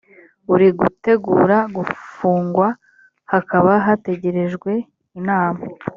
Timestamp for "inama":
5.19-5.63